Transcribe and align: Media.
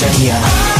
Media. 0.00 0.77